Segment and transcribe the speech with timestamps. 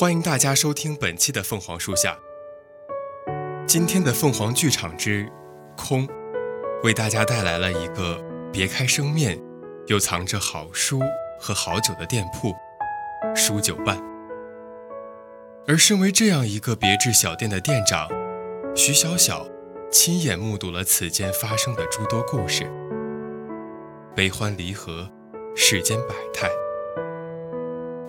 [0.00, 2.16] 欢迎大家收听本期的凤凰树下。
[3.66, 5.28] 今天的凤凰剧场之
[5.76, 6.06] 空，
[6.84, 9.36] 为大家带来了一个别开生面，
[9.88, 11.00] 又藏着好书
[11.40, 12.54] 和好酒的店铺——
[13.34, 14.00] 书酒伴。
[15.66, 18.08] 而身为这样一个别致小店的店长，
[18.76, 19.48] 徐小小
[19.90, 22.70] 亲眼目睹了此间发生的诸多故事：
[24.14, 25.10] 悲欢离合，
[25.56, 26.48] 世间百态。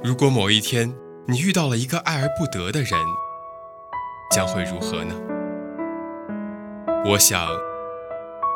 [0.03, 0.93] 如果某一天，
[1.29, 2.99] 你遇到了一个爱而不得的人，
[4.31, 5.13] 将会如何呢？
[7.05, 7.47] 我想，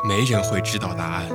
[0.08, 1.28] 没人会知道答案。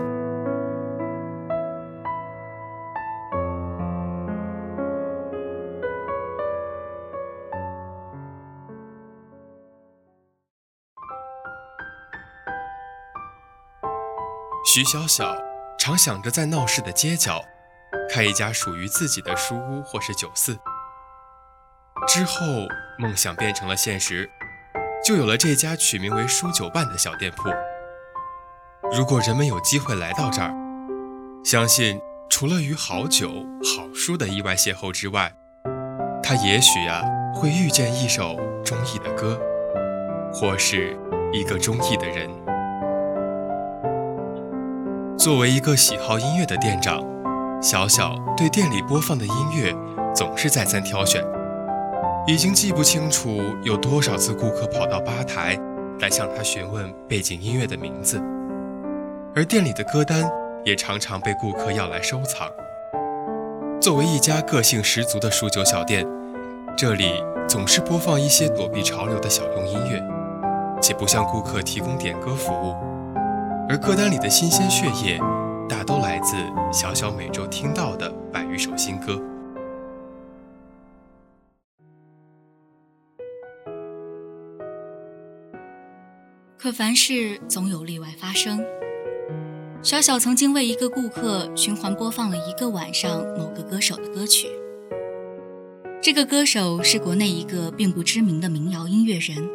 [14.65, 15.33] 徐小小
[15.79, 17.41] 常想着在闹市的街角
[18.13, 20.59] 开一家属于自己的书屋或是酒肆。
[22.07, 22.67] 之后，
[22.97, 24.29] 梦想变成了现实，
[25.05, 27.49] 就有了这家取名为“书酒伴”的小店铺。
[28.91, 30.51] 如果人们有机会来到这儿，
[31.43, 31.99] 相信
[32.29, 35.31] 除了与好酒、好书的意外邂逅之外，
[36.23, 37.03] 他也许啊
[37.35, 39.39] 会遇见一首中意的歌，
[40.33, 40.97] 或是
[41.31, 42.29] 一个中意的人。
[45.17, 47.03] 作为一个喜好音乐的店长，
[47.61, 49.75] 小小对店里播放的音乐
[50.15, 51.23] 总是再三挑选。
[52.29, 55.57] 已经记不清楚有多少次顾客跑到吧台
[55.99, 58.21] 来向他询问背景音乐的名字，
[59.35, 60.29] 而店里的歌单
[60.63, 62.47] 也常常被顾客要来收藏。
[63.81, 66.05] 作为一家个性十足的书酒小店，
[66.77, 67.13] 这里
[67.47, 69.99] 总是播放一些躲避潮流的小众音乐，
[70.79, 72.75] 且不向顾客提供点歌服务。
[73.67, 75.19] 而歌单里的新鲜血液，
[75.67, 76.35] 大都来自
[76.71, 79.19] 小小每周听到的百余首新歌。
[86.61, 88.61] 可凡事总有例外发生。
[89.81, 94.49] 小小曾经为一个顾客循环播放了一个晚上某个歌手的歌曲。
[96.01, 99.49] 这个歌手是国内一个并不知名的民谣音乐人，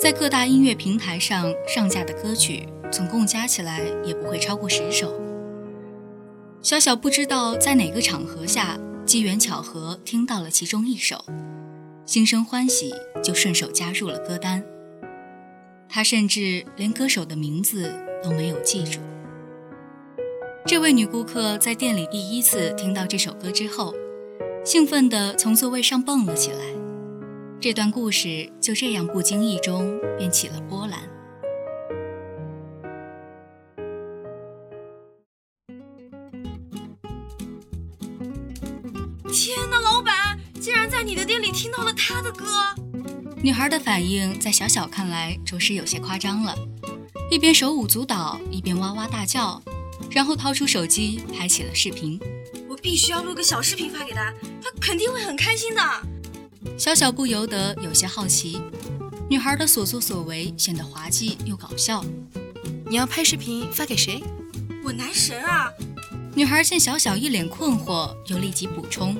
[0.00, 5.12] 在各大音乐平台上上架的歌曲总共加起来也不会超过十首。
[6.62, 11.22] 小小不知道在哪个场合下机缘巧合听到了其中一首，
[12.06, 14.64] 心生欢喜，就顺手加入了歌单。
[15.88, 17.90] 他甚至连歌手的名字
[18.22, 19.00] 都没有记住。
[20.66, 23.94] 这位女顾客在店里第一次听到这首歌之后，
[24.64, 26.58] 兴奋地从座位上蹦了起来。
[27.60, 31.00] 这段故事就这样不经意中便起了波澜。
[39.32, 42.44] 天哪，老板竟然在你的店里听到了他的歌！
[43.40, 46.56] 女孩的反应在小小看来着实有些夸张了，
[47.30, 49.62] 一边手舞足蹈，一边哇哇大叫，
[50.10, 52.20] 然后掏出手机拍起了视频。
[52.68, 55.82] 我必须要录个小视频发给他，他肯定会很开心的。
[56.76, 58.60] 小小不由得有些好奇，
[59.30, 62.04] 女孩的所作所为显得滑稽又搞笑。
[62.90, 64.20] 你要拍视频发给谁？
[64.82, 65.70] 我男神啊！
[66.34, 69.16] 女孩见小小一脸困惑，又立即补充：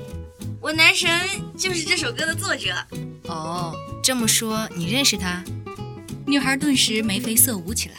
[0.59, 1.09] 我男神
[1.57, 2.75] 就是这首歌的作者。
[3.29, 3.75] 哦。
[4.03, 5.43] 这么说，你认识他？
[6.25, 7.95] 女孩顿时眉飞色舞起来。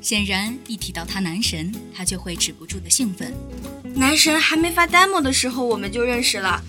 [0.00, 3.32] 显然，一提到她男神，她就会止不住的兴奋。
[3.94, 6.60] 男神还没发 demo 的时候，我们就认识了。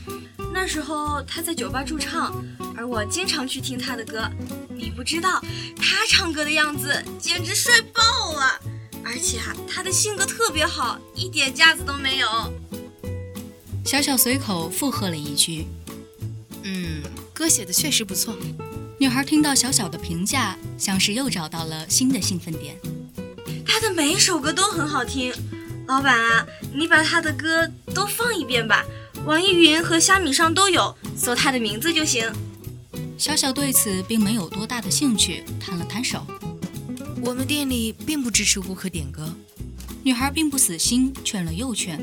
[0.53, 2.31] 那时候他在酒吧驻唱，
[2.75, 4.29] 而我经常去听他的歌。
[4.69, 5.41] 你不知道，
[5.75, 8.59] 他唱歌的样子简直帅爆了！
[9.03, 12.27] 而且啊，他的性格特别好，一点架子都没有。
[13.83, 15.65] 小小随口附和了一句
[16.63, 17.01] ：“嗯，
[17.33, 18.35] 歌写的确实不错。”
[18.99, 22.77] 女孩听到小小的评价，像是又找到了新的兴奋点。
[23.65, 25.33] 他的每一首歌都很好听，
[25.87, 28.85] 老板啊，你把他的歌都放一遍吧，
[29.25, 32.31] 网易云和虾米上都有，搜他的名字就行。
[33.17, 36.25] 小小对此并没有多大的兴趣，摊了摊手。
[37.21, 39.33] 我们店里并不支持顾客点歌。
[40.03, 41.99] 女孩并不死心，劝了又劝。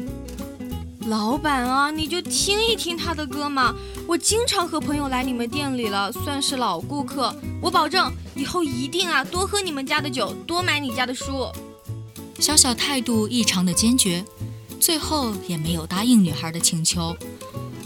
[1.07, 3.75] 老板啊，你就听一听他的歌嘛！
[4.07, 7.35] 我经常和朋友来你们店里了，算是老顾客。
[7.63, 11.49] 我保证以后一定啊，多喝你们家的酒，多买你家的书。
[12.39, 14.25] 小小态度异常的坚决，
[14.79, 17.17] 最后也没有答应女孩的请求，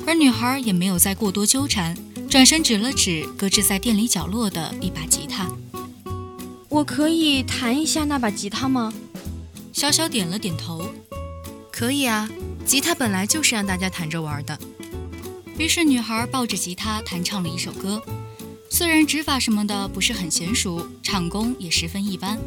[0.06, 1.96] 而女孩也没有再过多纠缠，
[2.28, 5.48] 转身指了指搁置在店里角落的一把吉他。
[6.68, 8.92] 我可以弹一下那把吉他吗？
[9.72, 10.84] 小小点了点头，
[11.70, 12.28] 可以啊，
[12.64, 14.58] 吉他本来就是让大家弹着玩的。
[15.58, 18.02] 于是女孩抱着吉他弹唱了一首歌，
[18.68, 22.38] 虽然指法什么的不是很娴熟，唱功也十分一般，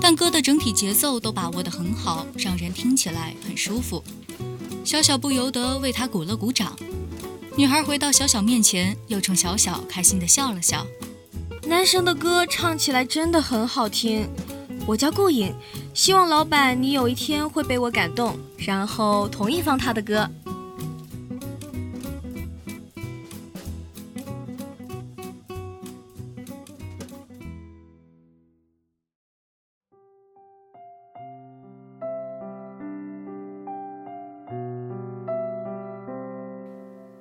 [0.00, 4.02] 但歌的整体节奏都把握得很好，让人听起来很舒服。
[4.84, 6.76] 小小不由得为她鼓了鼓掌。
[7.56, 10.86] 女孩回到小小面前，又冲小小开心地笑了笑。
[11.64, 14.28] 男生的歌唱起来真的很好听。
[14.86, 15.54] 我叫顾影，
[16.00, 20.26] 希望老板你有一天会被我感动，然后同意放他的歌。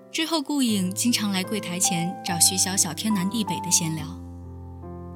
[0.09, 4.05] 之后，顾影经常来柜台前找徐小小天南地北的闲聊，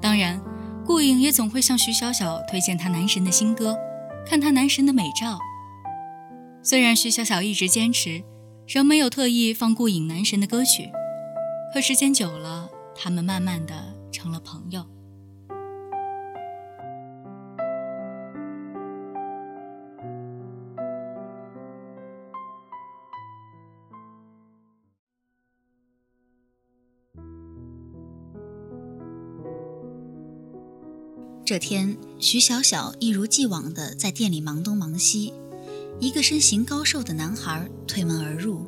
[0.01, 0.53] 当然。
[0.86, 3.78] 顾影也总会向徐小小推荐她男神的新歌，
[4.26, 5.40] 看她男神的美照。
[6.62, 8.24] 虽然徐小小一直坚持，
[8.68, 10.90] 仍没有特意放顾影男神的歌曲，
[11.74, 14.86] 可时间久了，他们慢慢的成了朋友。
[31.45, 35.34] 这天，徐小小一如既往地在店里忙东忙西。
[36.00, 38.62] 一个身形高瘦的男孩推门而入：“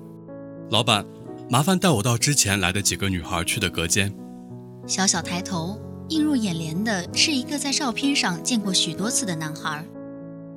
[0.69, 1.05] 老板，
[1.49, 4.13] 麻烦带我到之前来的几个女孩去的隔间。”
[4.85, 5.79] 小小抬头，
[6.09, 9.85] 映入眼帘的是一个在照片上见过许多次的男孩。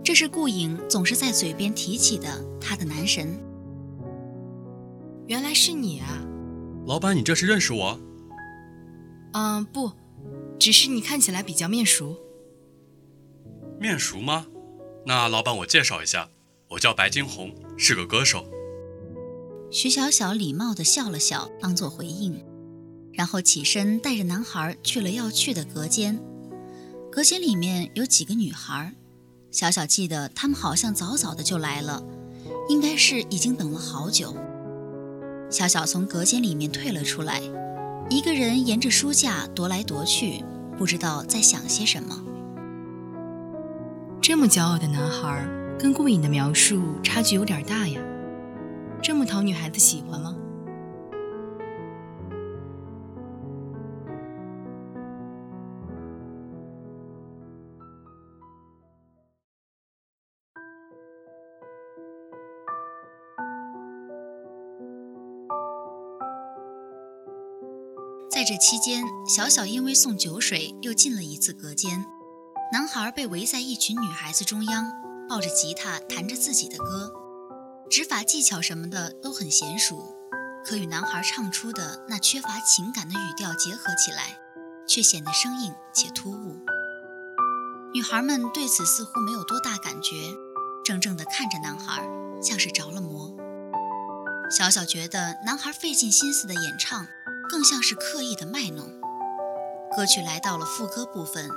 [0.03, 2.27] 这是顾影总是在嘴边提起的
[2.61, 3.29] 他的男神。
[5.29, 6.09] 原来是你啊！
[6.85, 8.01] 老板，你这是认识我？
[9.35, 9.93] 嗯，不。
[10.59, 12.17] 只是你看起来比较面熟，
[13.81, 14.47] 面熟吗？
[15.07, 16.29] 那老板，我介绍一下，
[16.71, 18.45] 我叫白金红，是个歌手。
[19.71, 22.45] 徐小小礼貌地笑了笑，当做回应，
[23.13, 26.21] 然后起身带着男孩去了要去的隔间。
[27.11, 28.95] 隔间里面有几个女孩，
[29.51, 32.03] 小小记得她们好像早早的就来了，
[32.69, 34.37] 应该是已经等了好久。
[35.51, 37.41] 小小从隔间里面退了出来。
[38.11, 40.43] 一个人沿着书架踱来踱去，
[40.79, 42.19] 不知道在想些什么。
[44.23, 45.47] 这么骄傲的男孩，
[45.79, 48.01] 跟顾影的描述差距有点大呀。
[49.03, 50.35] 这么讨女孩子喜欢吗？
[68.39, 72.07] 在这期间，小小因为送酒水又进了一次隔间。
[72.73, 74.93] 男孩被围在一群女孩子中央，
[75.29, 77.13] 抱着吉他弹着自己的歌，
[77.91, 80.15] 指法技巧什么的都很娴熟，
[80.65, 84.39] 可与男孩唱出的那缺乏情感的语调结合起来，
[84.87, 86.65] 却显得生硬且突兀。
[87.93, 90.15] 女孩们对此似乎没有多大感觉，
[90.85, 92.05] 怔怔地看着男孩，
[92.41, 93.35] 像是着了魔。
[94.49, 97.09] 小小觉得男孩费尽心思的演唱。
[97.49, 99.01] 更像是刻意的卖弄。
[99.97, 101.51] 歌曲来到了副歌部分，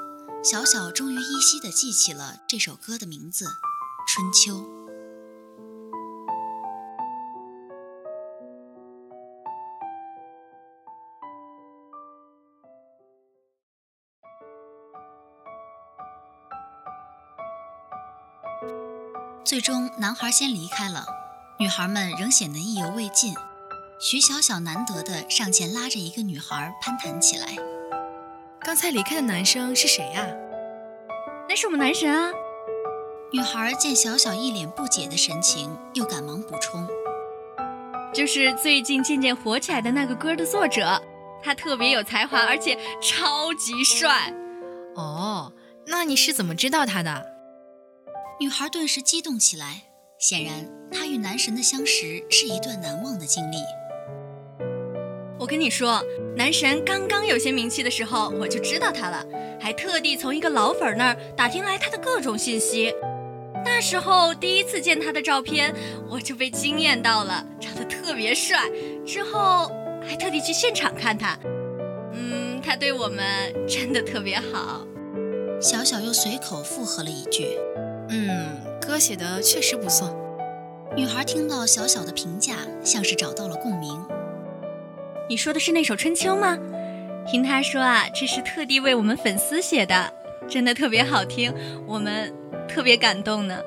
[0.44, 3.46] 小小终于依稀的记起了这首歌的名字
[4.08, 4.56] 《春秋》。
[19.44, 21.06] 最终，男孩先离开了，
[21.60, 23.36] 女孩们仍显得意犹未尽。
[24.04, 27.56] 徐小小难得的上前拉着一个女孩攀谈起来。
[28.60, 30.26] 刚才离开的男生是谁呀？
[31.48, 32.32] 那是我们男神啊！
[33.32, 36.88] 女孩见小小一脸不解的神情，又赶忙补充
[38.12, 41.00] ：“就是最近渐渐火起来的那个歌的作者，
[41.44, 44.34] 他特别有才华，而且超级帅。
[44.96, 45.54] 哦，
[45.86, 47.28] 那你是怎么知道他的？
[48.40, 49.84] 女孩顿时激动起来，
[50.20, 53.58] 显然她与男神的相识是一段难忘的经历。
[55.52, 56.02] 跟你说，
[56.38, 59.22] 男神刚刚有些名气的时候，我就知道他了，
[59.60, 62.96] 还特地从一个老粉那儿打听来他的各种信息。
[63.66, 65.76] 那时候第一次见他的照片，
[66.10, 68.62] 我就被惊艳到了，长得特别帅。
[69.06, 69.70] 之后
[70.08, 71.38] 还特地去现场看他，
[72.14, 74.88] 嗯，他对我们真的特别好。
[75.60, 77.60] 小小又随口附和了一句
[78.08, 80.16] ：“嗯，歌写的确实不错。”
[80.96, 82.56] 女孩听到小小的评价，
[82.86, 84.02] 像是找到了共鸣。
[85.30, 86.58] 你说的是那首《春秋》吗？
[87.26, 90.12] 听他说啊，这是特地为我们粉丝写的，
[90.50, 91.54] 真的特别好听，
[91.86, 92.34] 我们
[92.68, 93.62] 特别感动呢。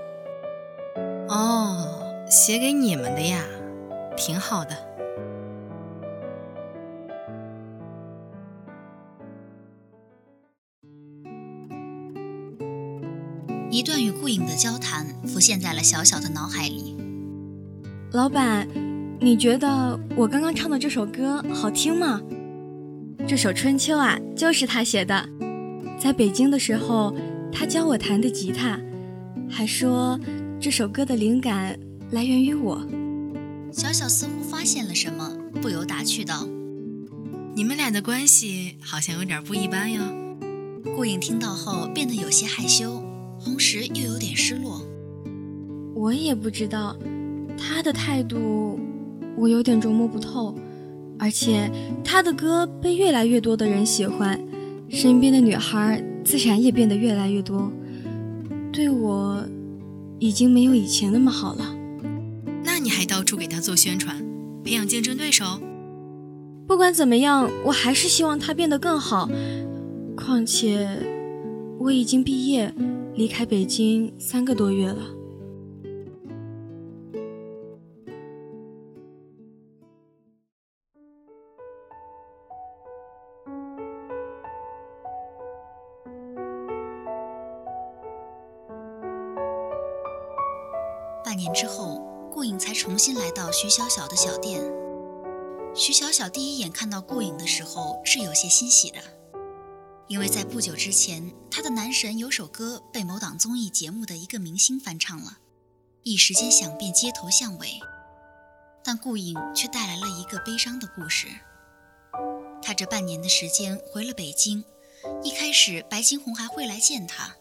[1.28, 3.44] 哦，写给你们的呀，
[4.16, 4.76] 挺好的。
[13.70, 16.96] 一段与顾影的交谈浮现在了小小的脑海里。
[18.12, 18.68] 老板，
[19.24, 22.20] 你觉得我刚刚唱的这首歌好听吗？
[23.26, 25.26] 这首《春秋》啊，就是他写的。
[25.98, 27.16] 在北京的时候，
[27.50, 28.78] 他教我弹的吉他，
[29.48, 30.20] 还说
[30.60, 31.74] 这首歌的灵感
[32.10, 32.86] 来源于我。
[33.72, 36.46] 小小似乎发现了什么，不由打趣道
[37.56, 40.02] ：“你们俩的关系好像有点不一般哟。”
[40.94, 43.02] 顾影听到后变得有些害羞。
[43.42, 44.82] 同时又有点失落，
[45.94, 46.94] 我也不知道
[47.56, 48.78] 他的态度，
[49.36, 50.54] 我有点琢磨不透。
[51.18, 51.70] 而且
[52.02, 54.40] 他的歌被越来越多的人喜欢，
[54.88, 57.70] 身边的女孩自然也变得越来越多，
[58.72, 59.44] 对我
[60.18, 61.74] 已经没有以前那么好了。
[62.64, 64.24] 那你还到处给他做宣传，
[64.64, 65.60] 培养竞争对手？
[66.66, 69.28] 不管怎么样，我还是希望他变得更好。
[70.16, 70.88] 况且
[71.78, 72.74] 我已经毕业。
[73.16, 74.98] 离开北京三个多月了。
[91.34, 92.00] 半年之后，
[92.32, 94.62] 顾影才重新来到徐小小的小店。
[95.74, 99.00] 徐小小第一眼看到顾影的时候是有些欣喜的。
[100.06, 105.38] 因为在不久之前，她的男神有首歌被某档综艺节目的一个明星翻唱了，
[106.04, 107.80] 一时间响遍街头巷尾。
[108.84, 111.26] 但顾影却带来了一个悲伤的故事。
[112.62, 114.62] 他这半年的时间回了北京，
[115.24, 117.34] 一开始白金红还会来见他，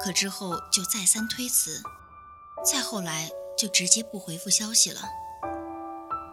[0.00, 1.82] 可之后就再三推辞，
[2.62, 5.00] 再后来就直接不回复消息了。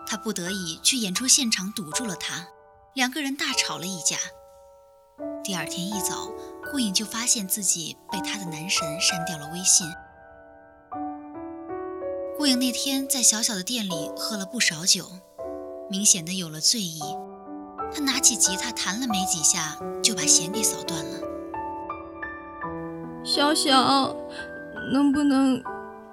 [0.08, 2.48] 他不得已去演出现场堵住了他，
[2.94, 4.18] 两个人大吵了一架。
[5.44, 6.32] 第二天一早，
[6.72, 9.88] 顾影就发现自己被她的男神删掉了微信。
[12.38, 15.06] 顾影那天在小小的店里喝了不少酒，
[15.90, 17.02] 明显的有了醉意。
[17.94, 21.20] 她拿起吉他弹了没几下，就把弦给扫断了。
[23.24, 24.16] 小小，
[24.94, 25.62] 能不能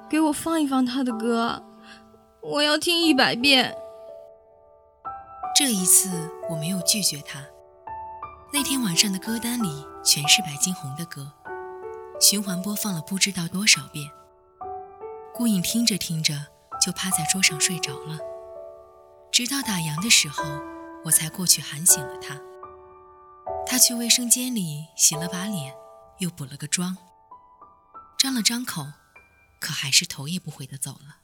[0.09, 1.63] 给我放一放他的歌？
[2.41, 3.77] 我要听一百遍。
[5.57, 7.45] 这一次我没有拒绝他。
[8.53, 11.33] 那天晚上的歌单里全是白金红的歌，
[12.21, 14.09] 循环播放了不知道多少遍。
[15.35, 16.35] 顾影听着听着
[16.81, 18.19] 就趴在桌上睡着了，
[19.33, 20.45] 直到打烊的时候，
[21.05, 22.41] 我才过去喊醒了他。
[23.67, 25.75] 他去卫生间里洗了把脸，
[26.19, 26.97] 又补了个妆，
[28.17, 28.87] 张了张口，
[29.61, 31.19] 可还是头也不回的走了。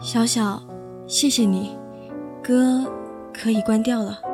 [0.00, 0.62] 小小，
[1.08, 1.76] 谢谢你，
[2.42, 2.84] 歌
[3.34, 4.25] 可以关掉了。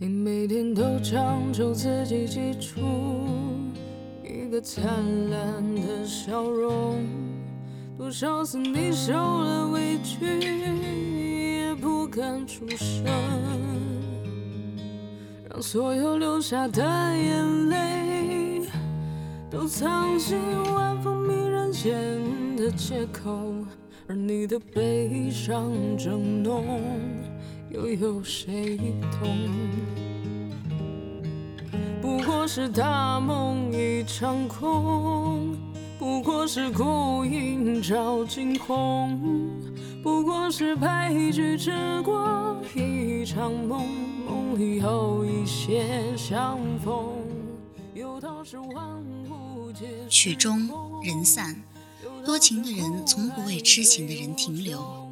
[0.00, 2.80] 你每天都强求自己记住
[4.22, 4.80] 一个灿
[5.28, 7.04] 烂的笑容，
[7.96, 10.24] 多少次你受了委屈
[11.64, 13.04] 也不敢出声，
[15.50, 18.62] 让所有流下的眼泪
[19.50, 20.38] 都藏进
[20.76, 21.90] 晚风迷人间
[22.56, 23.52] 的借口，
[24.06, 26.64] 而你的悲伤正浓。
[27.70, 28.78] 又有谁
[29.20, 29.36] 懂？
[32.00, 35.56] 不过是大梦一场空，
[35.98, 39.20] 不过是孤影照惊鸿，
[40.02, 43.86] 不过是白驹之过一场梦，
[44.26, 46.94] 梦里有一些相逢。
[47.94, 48.98] 有道是万
[49.28, 50.70] 物皆曲终
[51.02, 51.54] 人散，
[52.24, 55.07] 多情的人从不为痴情的人停留，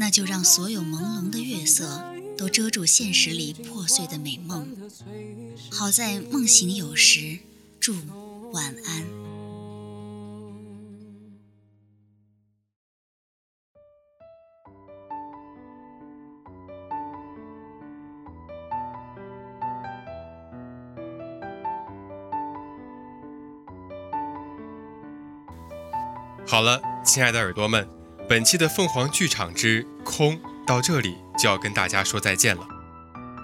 [0.00, 2.02] 那就让所有朦胧的月色
[2.34, 4.66] 都遮住现实里破碎的美梦。
[5.70, 7.38] 好在梦醒有时，
[7.78, 7.94] 祝
[8.50, 9.04] 晚安。
[26.46, 27.86] 好了，亲爱的耳朵们，
[28.30, 32.62] 本期的凤凰剧场之空到这里就要跟大家说再见了。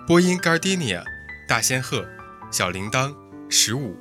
[0.06, 1.02] 播音：Gardenia、
[1.48, 2.06] 大仙鹤、
[2.52, 3.12] 小铃铛、
[3.50, 3.96] 十五、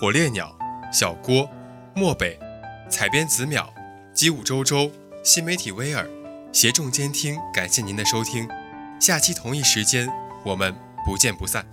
[0.00, 0.58] 火烈鸟、
[0.92, 1.48] 小郭、
[1.94, 2.36] 漠北、
[2.90, 3.68] 采编子淼、
[4.12, 4.90] 机舞周周、
[5.22, 6.04] 新媒体威尔，
[6.52, 8.48] 协众监听，感谢您的收听。
[9.00, 10.08] 下期同一时间，
[10.44, 10.74] 我们
[11.06, 11.64] 不见不散。